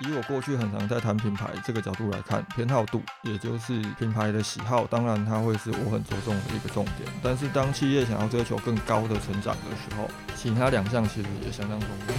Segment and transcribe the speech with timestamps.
[0.00, 7.08] 以我过去很常在谈品牌这个角度来看，偏好度，也就是品牌的喜好，当然它会是我很着重的一个重点。
[7.22, 12.14] 但是当企业想要追求更高的成长的时候，其他两项其实也相当重要。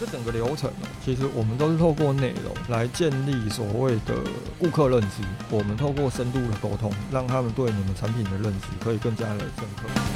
[0.00, 4.16] 这整个流程呢，其实我们都是透过内容来建立所谓的
[4.58, 5.22] 顾客认知。
[5.48, 10.11] 我们透过深度的沟通，让他们对你们产品的认知可以更加的深刻。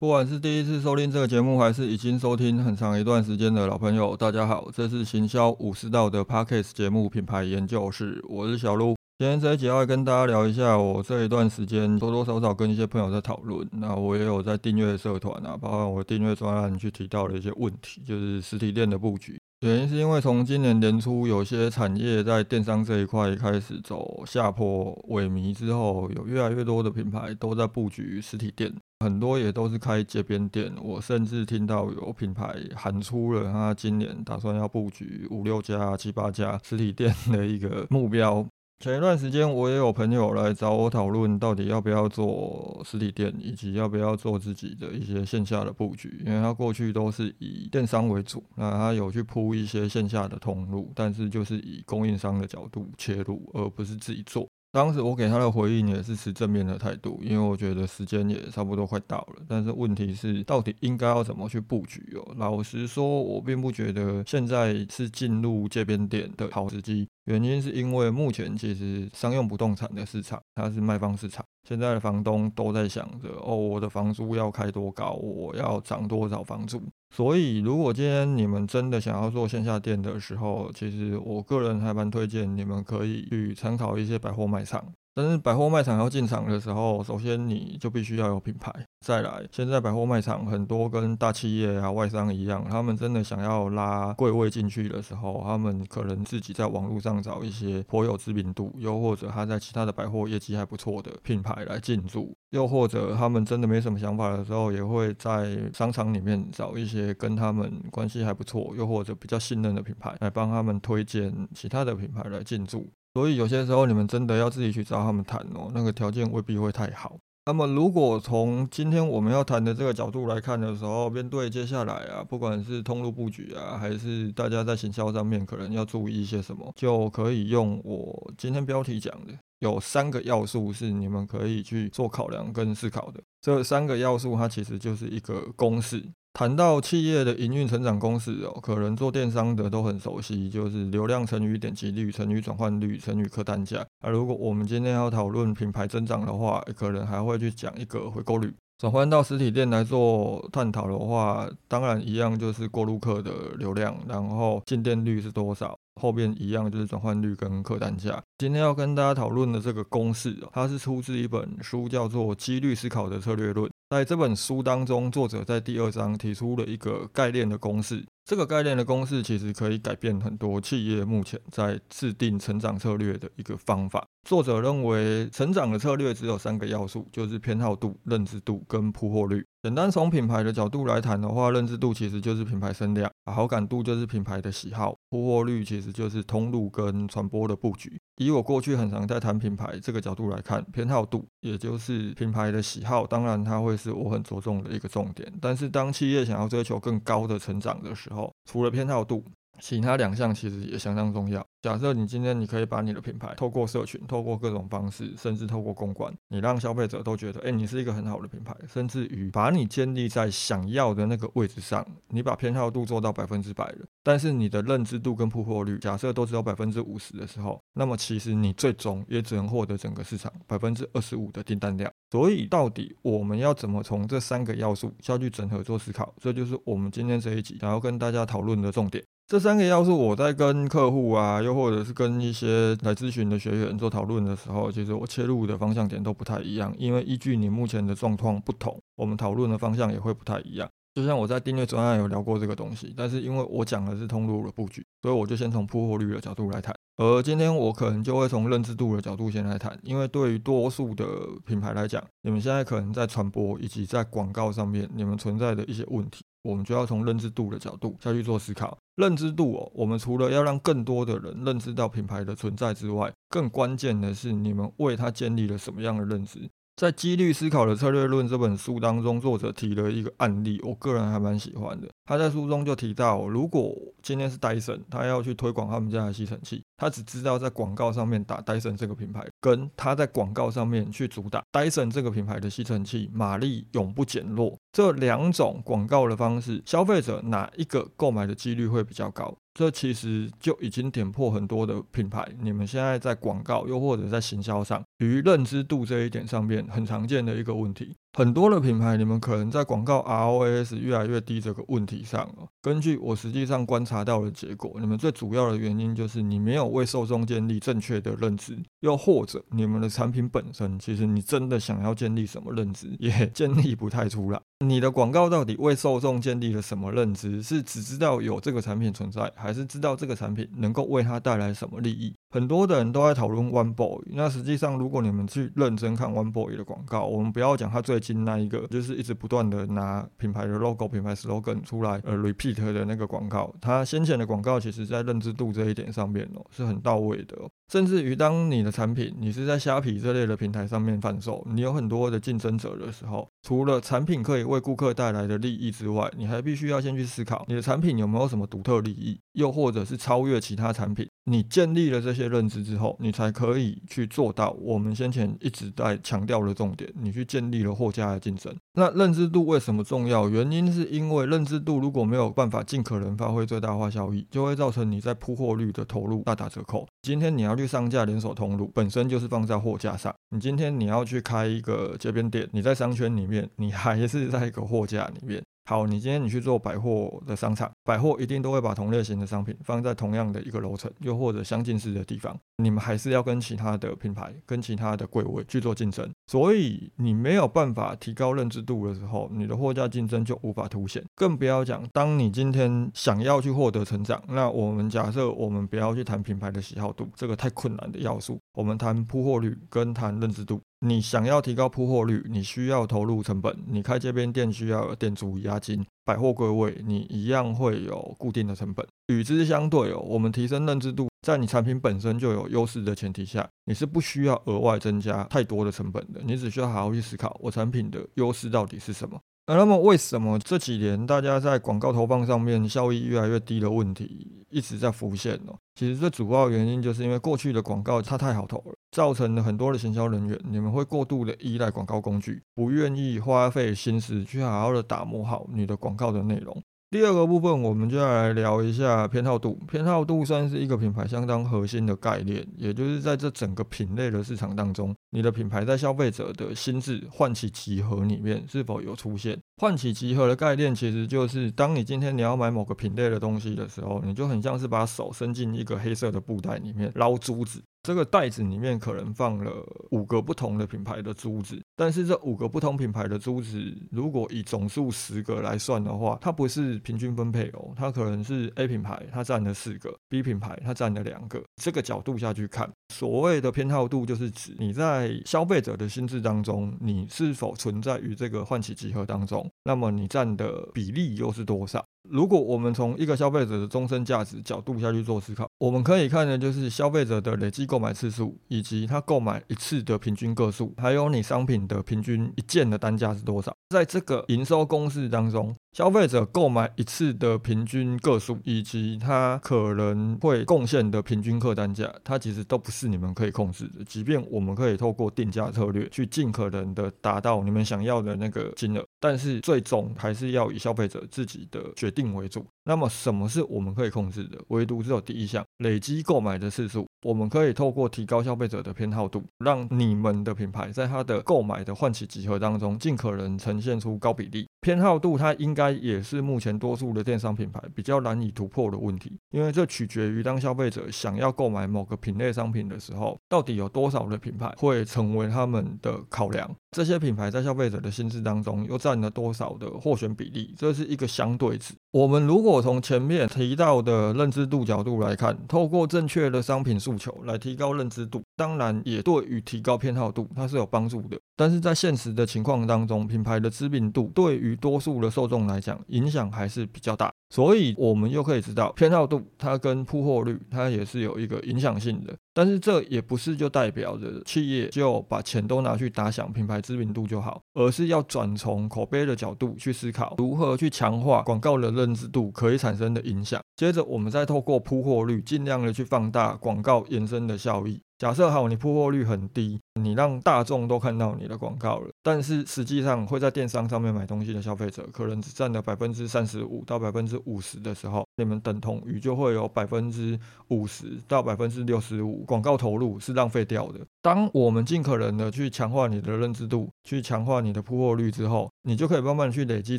[0.00, 8.96] 不管是第一次收听这个节目，还是已经收听很长一段时间的老朋友，大家好，这是行销五十道的 Parkes 节目品牌研究室，我是小鹿。
[9.18, 19.38] 今天这一集要跟大家聊一下，我这一段时间多多少少跟一些朋友在讨论，那我也有在订阅社团啊，包括我订阅专栏去提到的一些问题，就是实体店的布局。
[19.60, 28.72] 原因是因为从今年年初，有些产业在电商这一块开始走下坡萎靡之后，有越来越多的品牌都在布局实体店。
[29.00, 38.46] 很多也都是开街边店，我甚至听到有品牌喊出了他今年打算要布局五六家、七八家实体店的一个目标。
[38.80, 46.22] 前一段时间，我也有朋友来找我讨论，到底要不要做实体店，以及要不要做自己的一些线下的布局。
[46.24, 54.48] 因为他过去都是以电商为主，那他有去铺一些线下的通路，但是就是以供应商的角度切入，而不是自己做。
[54.72, 59.42] 当时我给他的回应也是持正面的态度，因为我觉得时间也差不多快到了。
[59.48, 62.34] 但是问题是，到底应该要怎么去布局哦？
[62.36, 67.08] 老实说，我并不觉得现在是进入街边店的好时机。
[67.24, 76.80] 原因是因为目前其实商用不动产的市场它是卖方市场，现在的房东都在想着哦，我的房租要开多高，我要涨多少房租。
[77.10, 84.84] 所以如果今天你们真的想要做线下店的时候，其实我个人还蛮推荐你们可以去参考一些百货卖场。
[85.14, 88.72] 但是百货卖场要进场的时候，首先你就必须要有品牌。
[89.04, 112.88] 再来，现在百货卖场很多跟大企业啊、外商一样，他们真的想要拉柜位进去的时候，他们可能自己在网络上找一些颇有知名度，又或者他在其他的百货业绩还不错的品牌来进驻，又或者他们真的没什么想法的时候，也会在商场里面找一些跟他们关系还不错，又或者比较信任的品牌来帮他们推荐其他的品牌来进驻。
[113.14, 117.18] 所以有些时候你们真的要自己去找他们谈哦，那个条件未必会太好。
[117.46, 133.20] 那么如果从今天我们要谈的这个角度来看的时候，面对接下来啊，不管是通路布局啊，还是大家在行销上面可能要注意一些什么，就可以用我今天标题讲的，有三个要素是你们可以去做考量跟思考的。
[133.40, 136.04] 这三个要素它其实就是一个公式。
[136.40, 143.84] 谈到企业的营运成长公式哦，可能做电商的都很熟悉，就是流量乘以点击率乘以转换率乘以客单价。
[144.02, 148.50] 而如果我们今天要讨论品牌增长的话，可能还会去讲一个回购率。
[148.78, 158.18] 转换到实体店来做探讨的话，当然一样就是过路客的流量，然后进店率是多少，后面一样就是转换率跟客单价。
[158.38, 163.66] 今天要跟大家讨论的这个公式，它是出自一本书，叫做《几率思考的策略论》。
[163.90, 168.06] 在这本书当中，作者在第二章提出了一个概念的公式。
[168.24, 174.06] 这个概念的公式其实可以改变很多企业目前在制定成长策略的一个方法。
[174.22, 179.44] 作者认为，成长的策略只有三个要素，就是偏好度、认知度跟铺货率。
[179.62, 187.98] 简单从品牌的角度来谈的话，认知度其实就是品牌声量，好感度就是品牌的喜好，铺货率其实就是通路跟传播的布局。
[188.16, 195.32] 以我过去很常在谈品牌这个角度来看，偏好度也就是品牌的喜好，当然它会是我很着重的一个重点。
[195.40, 199.24] 但是当企业想要追求更高的成长的时候，除了偏好度，
[199.60, 201.44] 其他两项其实也相当重要。
[201.62, 221.92] 假设你今天你可以把你的品牌透过社群、透过各种方式，甚至透过公关，你让消费者都觉得，哎，你是一个很好的品牌，甚至于把你建立在想要的那个位置上，你把偏好度做到百分之百了，但是你的认知度跟铺货率假设都只有百分之五十的时候，那么其实你最终也只能获得整个市场百分之二十五的订单量。
[222.10, 226.14] 所以到底我们要怎么从这三个要素下去整合做思考？
[226.18, 229.04] 这就是我们今天这一集想要跟大家讨论的重点。
[229.30, 240.68] 这三个要素，我在跟客户啊，又或者是跟一些来咨询的学员做讨论的时候，其实我切入的方向点都不太一样，因为依据你目前的状况不同，我们讨论的方向也会不太一样。
[240.94, 246.74] 就像我在订阅专案有聊过这个东西，但是因为我讲的是通路的布局，所以我就先从铺货率的角度来谈。
[246.96, 251.06] 而今天我可能就会从认知度的角度先来谈，因为对于多数的
[251.46, 258.76] 品牌来讲，你们现在可能在传播以及在广告上面，你们存在的一些问题，我们就要从认知度的角度下去做思考。
[258.96, 266.50] 认知度哦，我们除了要让更多的人认知到品牌的存在之外，更关键的是你们为它建立了什么样的认知。
[266.76, 271.86] 在《几率思考的策略论》这本书当中，作者提了一个案例，我个人还蛮喜欢的。
[272.06, 289.36] 他在书中就提到，如果今天是戴森，他要去推广他们家的吸尘器，他只知道在广告上面打戴森这个品牌，跟他在广告上面去主打戴森这个品牌的吸尘器，马力永不减弱，这两种广告的方式，消费者哪一个购买的几率会比较高？
[289.52, 297.94] 这其实就已经点破很多的品牌，你们现在在广告又或者在行销上，于认知度这一点上面很常见的一个问题。
[298.12, 314.40] 很多的品牌，你们可能在广告 ROAS 越来越低这个问题上哦，根据我实际上观察到的结果，你们最主要的原因就是你没有为受众建立正确的认知，又或者你们的产品本身，其实你真的想要建立什么认知，也建立不太出来。
[314.66, 317.42] 你的广告到底为受众建立了什么认知？
[317.42, 322.14] 是只知道有这个产品存在，还是知道这个产品能够为他带来什么利益？
[322.28, 337.34] 很多的人都在讨论 One Boy，那实际上如果你们去认真看 One Boy 的广告，我们不要讲他最近那一个，就是一直不断的拿品牌的 logo、品牌 slogan 出来呃 repeat 的那个广告，他先前的广告其实在认知度这一点上面哦是很到位的。
[337.70, 351.08] 甚至于当你的产品你是在虾皮这类的平台上面贩售，你有很多的竞争者的时候，除了产品可以为顾客带来的利益之外，你还必须要先去思考你的产品有没有什么独特利益，又或者是超越其他产品。
[351.24, 356.92] 你建立了这些认知之后，你才可以去做到我们先前一直在强调的重点。
[357.00, 358.52] 你去建立了货架的竞争。
[358.72, 360.28] 那认知度为什么重要？
[360.28, 366.86] 原因是因为认知度如果没有办法尽可能发挥最大化效益，就会造成你在铺货率的投入大打折扣。
[367.02, 370.12] 今天你要去上架连锁通路，本身就是放在货架上。
[370.30, 375.40] 你今天你要去开一个街边店，你在商圈里面，你还是在一个货架里面。
[375.70, 382.36] 好，你今天你去做百货的商场，百货一定都会把同类型的商品放在同样的一个楼层，又或者相近式的地方。
[382.56, 391.04] 你们还是要跟其他的品牌、跟其他的柜位去做竞争，所以你没有办法提高认知度的时候，你的货架竞争就无法凸显。
[391.14, 400.60] 更不要讲，当你今天想要去获得成长，那我们假设我们不要去谈品牌的喜好度，这个太困难的要素，我们谈铺货率跟谈认知度。
[400.82, 403.54] 你想要提高铺货率，你需要投入成本。
[403.66, 408.86] 你开街边店需要有店主押金，百货柜位你一样会有固定的成本。
[409.08, 416.22] 与之相对哦，我们提升认知度，在你产品本身就有优势的前提下，你是不需要额外增加太多的成本的。
[416.24, 419.20] 你只需要好好去思考，我产品的优势到底是什么。
[419.56, 425.52] 那么，为什么这几年大家在广告投放上面效益越来越低的问题一直在浮现呢？
[425.74, 436.62] 其实最主要原因就是因为过去的广告它太好投了，造成了很多的行销人员你们会过度的依赖广告工具，不愿意花费心思去好好的打磨好你的广告的内容。
[436.90, 439.56] 第二个部分，我们就要来聊一下偏好度。
[439.70, 449.38] 偏好度算是一个品牌相当核心的概念，也就是在这整个品类的市场当中，你的品牌在消费者的心智唤起集合里面是否有出现？
[449.58, 457.62] 唤起集合的概念，其实就是当你今天你要买某个品类的东西的时候，你就很像是把手伸进一个黑色的布袋里面捞珠子。
[457.82, 459.50] 这个袋子里面可能放了
[459.90, 463.58] 五个不同的品牌的珠子，但是这五个不同品牌的珠子，
[463.90, 471.42] 如果以总数十个来算的话，它不是平均分配哦，它可能是 A 品牌它占了四个，B 品牌它占了两个。
[471.56, 481.84] 这个角度下去看，所谓的偏好度就是指你在消费者的心智当中，你是否存在于这个唤起集合当中，那么你占的比例又是多少？
[482.08, 493.54] 如果我们从一个消费者的终身价值角度下去做思考，我们可以看的就是消费者的累计购买次数，以及他购买一次的平均个数，还有你商品的平均一件的单价是多少。
[493.68, 503.84] 在这个营收公式当中，消费者购买一次的平均个数，以及他可能会贡献的平均客单价，它其实都不是你们可以控制的。
[503.84, 512.44] 即便我们可以透过定价策略去尽可能的达到你们想要的那个金额，但是最终还是要以消费者自己的决定为主。
[512.64, 514.38] 那么，什么是我们可以控制的？
[514.48, 516.84] 唯独只有第一项，累积购买的次数。
[517.02, 524.46] 我们可以透过提高消费者的偏好度，让你们的品牌在它的购买的唤起集合当中，尽可能呈现出高比例。
[524.60, 536.50] 偏好度它应该也是目前多数的电商品牌比较难以突破的问题，因为这取决于当消费者想要购买某个品类商品的时候，到底有多少的品牌会成为他们的考量。
[536.72, 540.54] 这些品牌在消费者的心智当中又占了多少的获选比例？
[540.56, 541.74] 这是一个相对值。
[541.92, 551.18] 我们如果从前面提到的认知度角度来看，透过正确的商品诉求来提高认知度，当然也对于提高偏好度它是有帮助的。
[551.34, 557.10] 但是在现实的情况当中，品牌的知名度对于于多数的受众来讲，影响还是比较大。
[557.32, 562.12] 所以，我们又可以知道，偏好度它跟铺货率它也是有一个影响性的。
[562.34, 573.40] 但是，这也不是就代表着企业就把钱都拿去打响品牌知名度就好，而是要转从口碑的角度去思考，如何去强化广告的认知度可以产生的影响。
[573.56, 577.80] 接着，我们再透过铺货率，尽量的去放大广告延伸的效益。
[577.98, 593.80] 假设好，你铺货率很低，你让大众都看到你的广告了，但是实际上会在电商上面买东西的消费者，可能只占了百分之三十五到百分之五十的时候，你们等同于就会有百分之五十到百分之六十五广告投入是浪费掉的。
[594.02, 599.78] 当我们尽可能的去强化你的认知度，去强化你的铺货率之后，你就可以慢慢去累积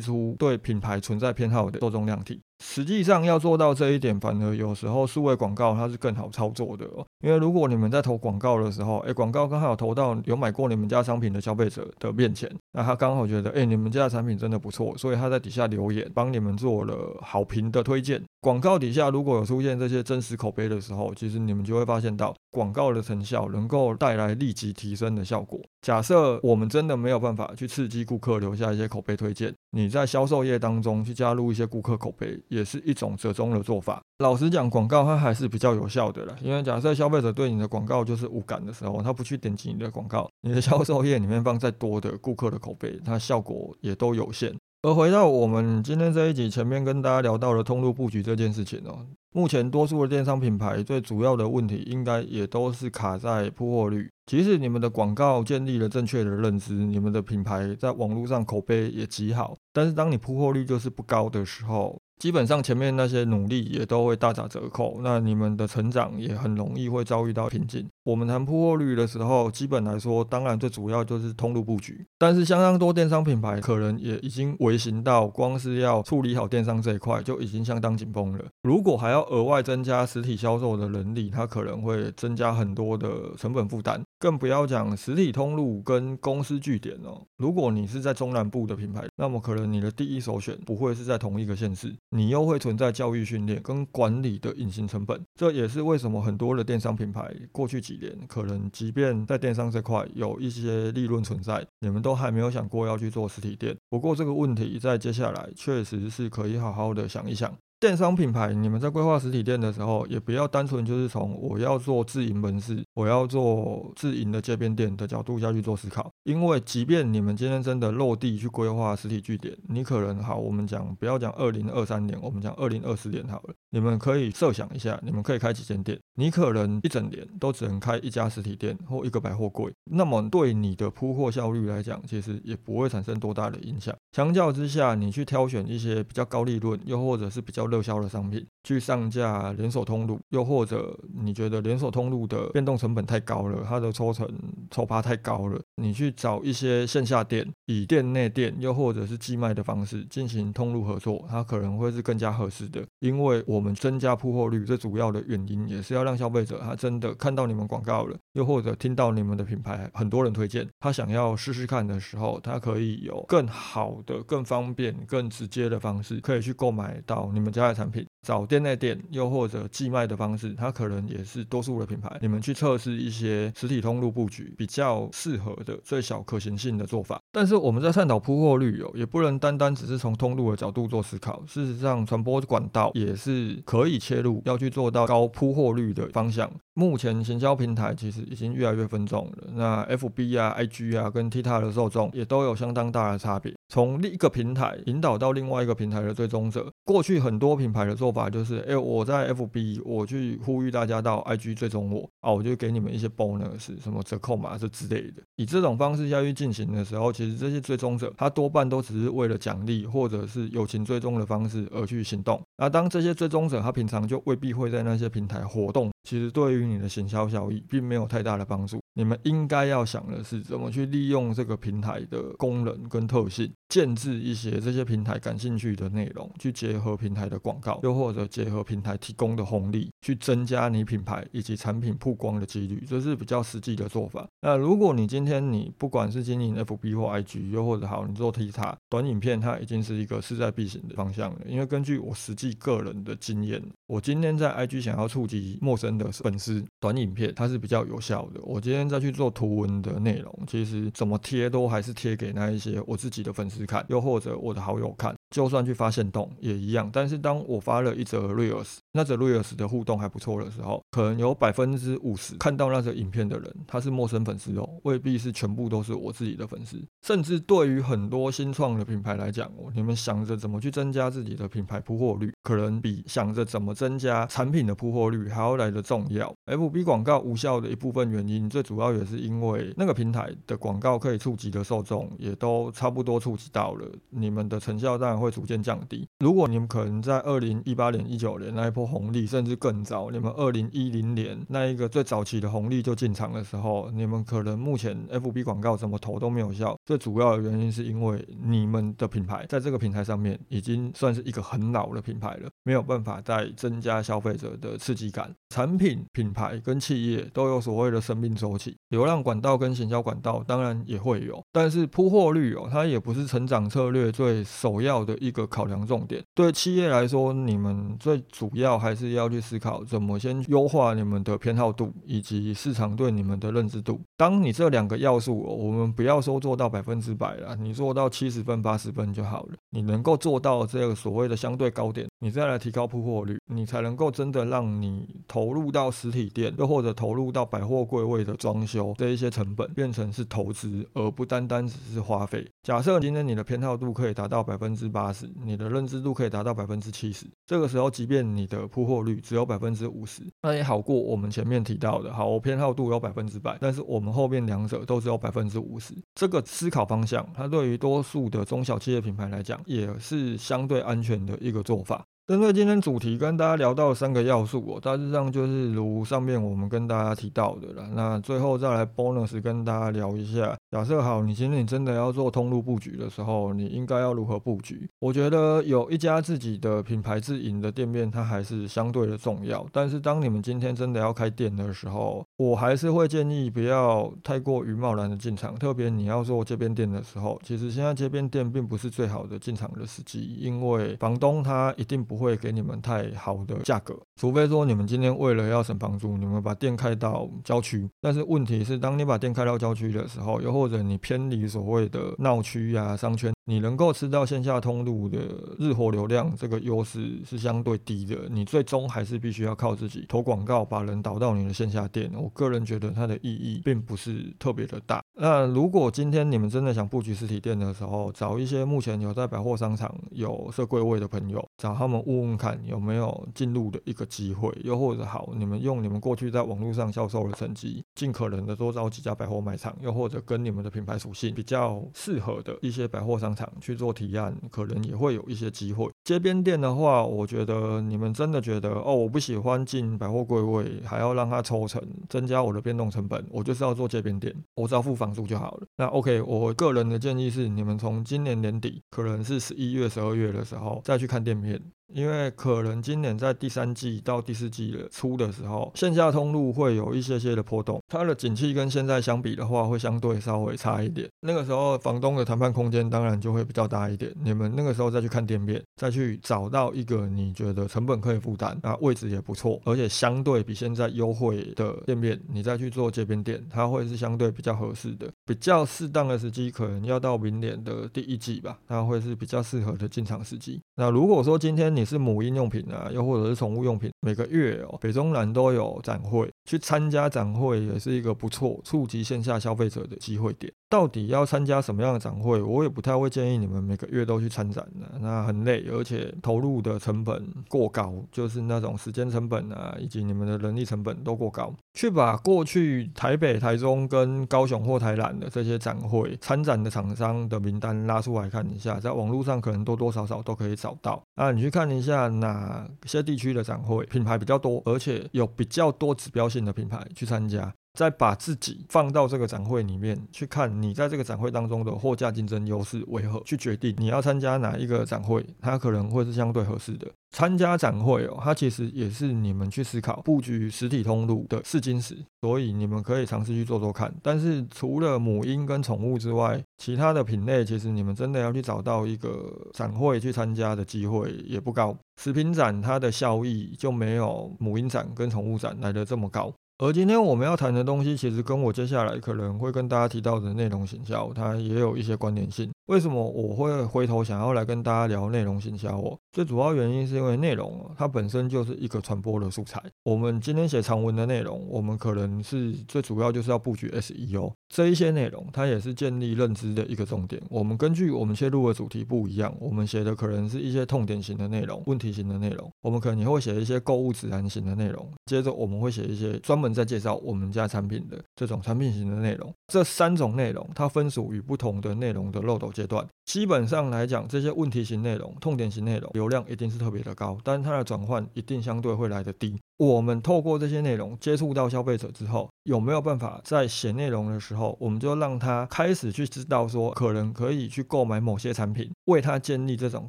[0.00, 2.40] 出对品牌存在偏好的受众量体。
[2.64, 7.04] 实际上要做到这一点，反而有时候数位广告它是更好操作的哦。
[7.24, 18.22] 因为如果你们在投广告的时候，哎，广告刚好投到有买过你们家商品的消费者的面前，那他刚好觉得，哎，你们家的产品真的不错，所以他在底下留言，帮你们做了好评的推荐。
[18.42, 25.60] 广告底下如果有出现这些真实口碑的时候，其实你们就会发现到广告的成效能够带来立即提升的效果。
[25.80, 34.02] 假设我们真的没有办法去刺激顾客留下一些口碑推荐，你在销售业当中去加入一些顾客口碑，也是一种折中的做法。
[34.18, 44.52] 老实讲，广告它还是比较有效的了，因为假设消费者对你的广告就是无感的时候，他不去点击你的广告，你的销售页里面放再多的顾客的口碑，它效果也都有限。
[44.82, 54.10] 而回到我们今天这一集前面跟大家聊到的通路布局这件事情哦，目前多数的电商品牌最主要的问题，应该也都是卡在铺货率。
[54.26, 61.98] 即使你们的广告建立了正确的认知，你们的品牌在网络上口碑也极好，但是当你铺货率就是不高的时候。
[62.18, 67.84] 基本上前面那些努力也都会大打折扣，那你们的成长也很容易会遭遇到瓶颈。
[68.04, 78.44] 我们谈铺货率的时候，基本来说，当然最主要就是通路布局，但是相当多电商品牌可能也已经微行到，光是要处理好电商这一块就已经相当紧绷了。
[78.62, 84.02] 如果还要额外增加实体销售的能力，它可能会增加很多的成本负担。
[84.18, 87.20] 更不要讲实体通路跟公司据点哦。
[87.38, 95.20] 如果你是在中南部的品牌，那么可能你的第一首选不会是在同一个县市，你又会存在教育训练跟管理的隐形成本。
[95.34, 103.76] 这也是为什么很多的电商品牌过去几年，可能即便在电商这块有一些利润存在，你们都还没有想过要去做实体店。
[103.90, 107.52] 不过这个问题在接下来确实是可以好好的想一想。
[107.82, 116.08] 电商品牌，你们在规划实体店的时候，也不要单纯就是从我要做自营门市，我要做自营的街边店的角度下去做思考。
[116.22, 123.54] 因为即便你们今天真的落地去规划实体据点，你可能好，我们讲不要讲二零二三年，我们讲二零二四年好了。
[123.70, 133.92] 你们可以设想一下，你们可以开几间店，你可能一整年都只能开一家实体店或一个百货柜，那么对你的铺货效率来讲，其实也不会产生多大的影响。
[134.12, 144.28] 相较之下，你去挑选一些比较高利润，又或者是比较热销的商品，去上架连锁通路，又或者你觉得连锁通路的变动成本太高了，它的抽成
[144.70, 152.84] 抽趴太高了，你去找一些线下店，以店内店又或者是寄卖的方式进行通路合作，它可能会是更加合适的。
[153.00, 164.02] 因为我们增加铺货率最主要的原因，也是要让消费者他真的看到你们广告了，又或者听到你们的品牌很多人推荐，他想要试试看的时候，他可以有更好。
[164.04, 168.06] 的更方便、更直接的方式，可以去购买到你们家的产品。
[168.24, 172.16] 找店内店，又或者寄卖的方式，它可能也是多数的品牌。
[172.20, 177.20] 你们去测试一些实体通路布局比较适合的、最小可行性的做法。
[177.32, 181.42] 但是我们在探讨铺货率哦，也不能单单只是从通路的角度做思考。
[181.48, 186.48] 事实上，传播管道也是可以切入，要去做到高铺货率的方向。
[186.74, 189.48] 目前行销平台其实已经越来越分众了。
[189.54, 193.52] 那 FB 啊、IG 啊跟 tita 的受众也都有相当大的差别。
[193.68, 205.22] 从另一个平台引导到另外一个平台的追踪者，过去很多品牌的做法就是，哎，我在 FB，我去呼吁大家到 IG 追踪我，啊，我就给你们一些 bonus，什么折扣码这之类的。
[205.36, 212.40] 以这种方式下去进行的时候，其实这些追踪者他多半都只是为了奖励或者是友情追踪的方式而去行动。
[212.56, 218.80] 那当这些追踪者他平常就未必会在那些平台活动，其实对于你的行销效益并没有太大的帮助。
[218.94, 234.28] 你们应该要想的是怎么去利用这个平台的功能跟特性，建制一些这些平台感兴趣的内容，去结合平台的广告，又或者结合平台提供的红利，去增加你品牌以及产品曝光的几率，这是比较实际的做法。
[234.42, 241.40] 那如果你今天你不管是经营 FB 或 IG，又或者好你做 TikTok 短影片，它已经是一个势在必行的方向了。
[241.46, 248.40] 因为根据我实际个人的经验，我今天在 IG 想要触及陌生的粉丝，短影片它是比较有效的。
[248.42, 255.14] 我今天再去做图文的内容，其实怎么贴都还是贴给那一些我自己的粉丝看，又或者我的好友看。
[255.30, 266.76] 就算去发现洞也一样，但是当我发了一则 reels，那则 reels 的互动还不错的时候，可能有百分之五十看到那则影片的人，他是陌生粉丝哦，未必是全部都是我自己的粉丝。
[267.00, 276.30] 甚至对于很多新创的品牌来讲哦，你们想着怎么去增加自己的品牌铺货率，可能比想着怎么增加产品的铺货率还要来的重要。
[276.46, 285.22] FB 广告无效的一部分原因，最主要也是因为那个平台的广告可以触及的受众也都差不多触及到了，你们的成效当然。
[285.22, 286.04] 会逐渐降低。
[286.18, 296.76] 如果你们可能在二零一八年、一九年那一波红利，甚至更早，你们二零一零年那一个最早期的红利就进场的时候，你们可能目前 FB 广告怎么投都没有效。
[296.84, 305.34] 最主要的原因是因为你们的品牌在这个平台上面已经算是一个很老的品牌了，没有办法再增加消费者的刺激感。
[305.48, 315.16] 产品、品牌跟企业都有所谓的生命周期，流量管道跟行销管道当然也会有，但是铺货率哦，它也不是成长策略最首要的。
[315.22, 324.00] 一个考量重点，对企业来说，你们最主要还是要去思考怎么先优化你们的偏好度以及市场对你们的认知度。
[324.16, 329.54] 当你这两个要素，我们不要说做到百分之百了，你做到七十分、八十分就好了。
[329.70, 342.50] 你能够做到这个所谓的相对高点，你再来提高铺货率，你才能够真的让你投入到实体店，又或者投入到百货柜位的装修这一些成本变成是投资，而不单单只是花费。
[342.62, 345.02] 假设今天你的偏好度可以达到百分之八。
[345.02, 347.26] 八十，你的认知度可以达到百分之七十。
[347.44, 352.12] 这个时候，即便你的铺货率只有百分之五十，那也好过我们前面提到的。
[352.12, 355.94] 好，我偏好度有百分之百，但是我们后面两者都只有百分之五十。
[356.14, 362.04] 这个思考方向，它对于多数的中小企业品牌来讲，也是相对安全的一个做法。
[362.28, 367.88] 针对今天主题跟大家聊到三个要素，哦，大致上就是如上面我们跟大家提到的了。
[367.94, 374.88] 那最后再来 bonus 跟大家聊一下，假设好，你今天你真的要做通路布局的时候，你应该要如何布局？
[375.00, 379.66] 我觉得有一家自己的品牌自营的店面，它还是相对的重要。
[379.70, 392.22] 但是当你们今天真的要开店的时候，我还是会建议不要太过于贸然的进场，特别你要做街边店的时候，其实现在街边店并不是最好的进场的时机，因为房东他一定不。
[392.22, 397.90] 会给你们太好的价格，除非说你们今天为了要省房租，你们把店开到郊区。
[398.00, 403.32] 但是问题是，当你把店开到郊区的时候，又或或者你偏离所谓的闹区啊、商圈。
[403.44, 405.18] 你能够吃到线下通路的
[405.58, 408.28] 日活流量，这个优势是相对低的。
[408.30, 412.08] 你最终还是必须要靠自己投广告，把人导到你的线下店。
[412.14, 415.02] 我个人觉得它的意义并不是特别的大。
[415.14, 424.56] 那如果今天你们真的想布局实体店的时候，找一些目前有在百货商场有设柜位的朋友，找他们问问看有没有进入的一个机会。
[424.62, 433.31] 又或者好，你们用你们过去在网络上销售的成绩，尽可能的多找几家百货卖场，又或者跟你们的品牌属性比较适合的一些百货商。
[433.34, 435.88] 场去做提案，可能也会有一些机会。
[436.04, 445.66] 街边店的话，我觉得你们真的觉得哦，我不喜欢进百货柜位，还要让它抽成，增加我的变动成本，我就是要做街边店，我只要付房租就好了。
[445.76, 451.60] 那 OK，我个人的建议是，你们从今年年底，可能是十一月、十二月的时候再去看店面。
[451.92, 461.08] 因为可能今年在第三季到第四季的初的时候，线下通路会有一些些的波动，它的景气跟现在相比的话，会相对稍微差一点。
[461.20, 464.12] 那个时候房东的谈判空间当然就会比较大一点。
[464.22, 475.10] 你们那个时候再去看店面，再去找到一个你觉得成本可以负担，啊位置也不错，而且相对比现在优惠的店面，你再去做街边店，它会是相对比较合适的。
[475.26, 480.60] 比较适当的时机可能要到明年的第一季吧，它会是比较适合的进场时机。
[480.76, 490.52] 那如果说今天你是母婴用品啊，又或者是宠物用品，每个月哦，北中南都有展会，去参加展会也是一个不错触及线下消费者的机会点。
[490.68, 501.54] 到底要参加什么样的展会，我也不太会建议你们每个月都去参展的，那很累，而且投入的成本过高，就是那种时间成本啊，以及你们的人力成本都过高。
[501.74, 511.02] 去把过去台北、台中跟高雄或台南的这些展会参展的厂商的名单拉出来看一下，在网络上可能多多少少都可以找到。
[511.14, 517.52] 啊，你去看一下哪些地区的展会品牌比较多，而且有比较多指标性的品牌去参加。
[517.74, 523.22] 再把自己放到这个展会里面去看，你在这个展会当中的货架竞争优势为何？
[523.24, 526.86] 去决定你要参加哪一个展会，它可能会是相对合适的。
[527.14, 533.94] 参加展会哦，它其实也是你们去思考布局实体通路的试金石，所以你们可以尝试去做做看。
[534.02, 541.76] 但是除了母婴跟宠物之外，其他的品类其实你们真的要去找到一个展会去参加的机会也不高。
[542.00, 546.32] 食品展它的效益就没有母婴展跟宠物展来的这么高。
[546.62, 552.51] 而今天我们要谈的东西，其实跟我接下来可能会跟大家提到的内容行销，它也有一些关联性。
[552.66, 555.76] 为什么我会回头想要来跟大家聊内容行销？
[555.76, 559.60] 我，最主要原因是因为内容它本身就是一个传播的素材。
[559.82, 567.20] 我们今天写长文的内容，我们可能是最主要就是要布局 SEO 这一些内容，它也是建立认知的一个重点。
[567.28, 572.48] 我们根据我们切入的主题不一样，我们写的可能是一些痛点型的内容、问题型的内容。
[572.60, 579.34] 我们可能也会写一些购物指南型的内容，接着我们会写一些专门在介绍我们家产品的这种产品型的内容。
[579.48, 582.86] 这三种内容，它分属于不同的内容的漏斗阶段。
[583.04, 589.36] 基本上来讲，这些问题型内容、痛点型内容，流量一定是特别的高，但是它的转换一定相对会来的低。
[589.58, 599.86] 我们透过这些内容接触到消费者之后，有没有办法在写内容的时候，我们就让他开始去知道说，可能可以去购买某些产品，为他建立这种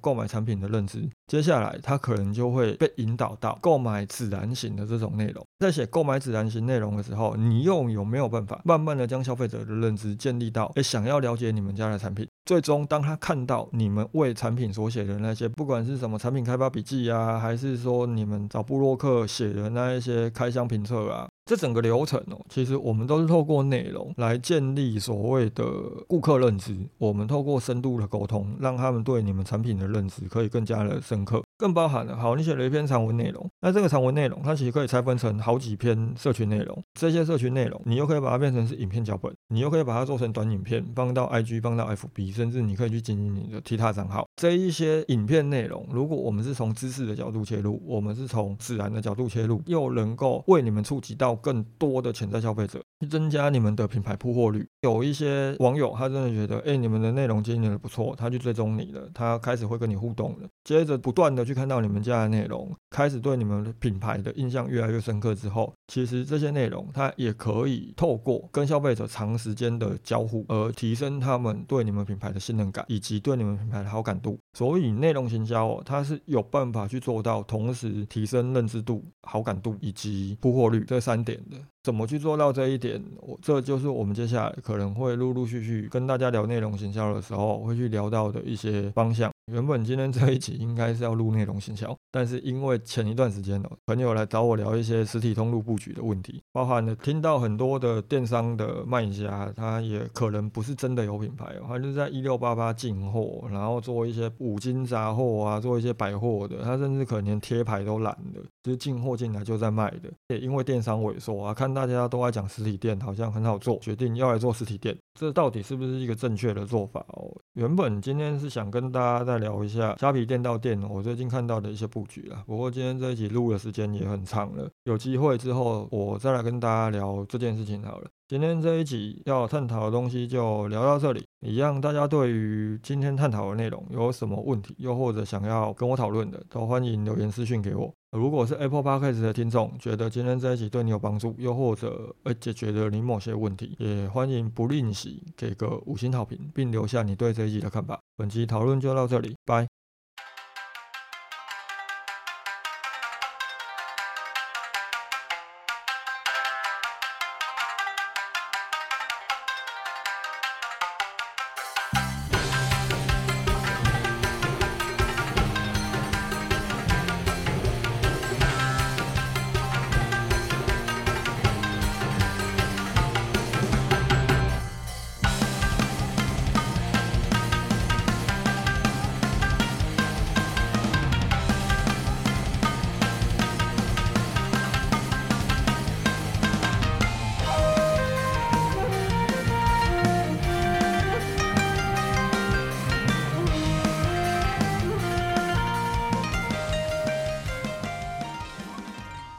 [0.02, 1.08] 购买产品的认知。
[1.28, 5.46] 接下来，他可能就会被引导到购买自然型的这种内容。
[5.60, 12.28] 在写购买自然型内容的时候，你又有没有办法慢慢的将消费者的认知建立到，诶，想要了解你们家的产品？
[12.46, 21.30] 最终，当他看到你们为产品所写的那些，不管是什么产品开发笔记啊，还是说你们找布洛克写的那一些开箱评测啊。
[21.46, 25.66] 这整个流程哦，其实我们都是透过内容来建立所谓的
[26.08, 26.74] 顾客认知。
[26.98, 31.44] 我们透过深度的沟通，让他们对你们产品的认知可以更加的深刻。
[31.58, 36.82] 更包含了，好，你写了一篇长文内容，那这个长文内容它其实可以拆分成好几篇社群内容。
[36.94, 44.26] 这些社群内容，你又可以把它变成是影片脚本，你又可以把它做成短影片，放到 IG，放到 FB，甚至你可以去经营你的其他账号。
[44.38, 51.33] 这一些影片内容，如果我们是从知识的角度切入，我们是从自然的角度切入，又能够为你们触及到。
[51.36, 54.68] 更多的潜在消费者，去增加你们的品牌铺货率。
[54.84, 60.48] 有一些网友他真的觉得，哎，你们的内容经营的不错，他去追踪你了，他开始会跟你互动了。
[60.66, 74.38] 接着不断的去看到你们家的内容，开始对你们的品牌的印象越来越深刻之后，其实这些内容它也可以透过跟消费者长时间的交互，而提升他们对你们品牌的信任感，以及对你们品牌的好感度。
[74.54, 81.58] 所以内容行销哦，它是有办法去做到同时提升认知度、好感度以及铺货率这三点的。
[81.84, 83.04] 怎么去做到这一点？
[83.20, 89.32] 我这就是我们接下来可可能会陆陆续续跟大家聊内容行销的时候会去聊到的一些方向。
[89.52, 110.10] 原本今天这一集应该是要录内容行销，但是因为前一段时间哦，朋友来找我聊一些实体通路布局的问题，包含了听到很多的电商的卖家，他也可能不是真的有品牌哦，他就是在一六八八进货，然后做一些五金杂货啊，做一些百货的，他甚至可能连贴牌都懒的，就是进货进来就在卖的。
[110.30, 117.32] 也因为电商萎缩啊，看大家都在讲实体店好像很好做，决定要来做实体店，这到底是不是一个正确的做法哦？
[117.54, 122.44] 原本今天是想跟大家再聊一下虾皮店到店，我最近看到的一些布局了。
[122.48, 128.10] 不过今天这一集录的时间也很长了，有机会之后我再来跟大家聊这件事情好了。
[128.28, 131.24] 今天这一集要探讨的东西就聊到这里。
[131.46, 137.94] 一样，大家对于今天探讨的内容有什么问题，又或者想要跟我讨论的，都欢迎留言私讯给我。
[138.14, 148.00] 如果是 Apple Podcast 的听众，觉得今天这一集对你有帮助，又或者呃解决了你某些问题，也欢迎不吝惜给个五星好评，并留下你对这一集的看法。
[148.16, 149.68] 本期讨论就到这里，拜。